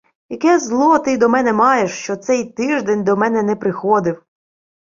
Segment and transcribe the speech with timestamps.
[0.29, 4.23] Яке зло ти до мене маєш, що цей тиждень до мене не приходив?